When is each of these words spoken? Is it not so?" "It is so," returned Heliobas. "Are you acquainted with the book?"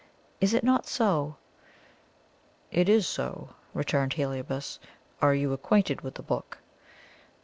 Is 0.39 0.55
it 0.55 0.63
not 0.63 0.87
so?" 0.87 1.35
"It 2.71 2.89
is 2.89 3.05
so," 3.07 3.49
returned 3.75 4.13
Heliobas. 4.13 4.79
"Are 5.21 5.35
you 5.35 5.53
acquainted 5.53 6.01
with 6.01 6.15
the 6.15 6.23
book?" 6.23 6.57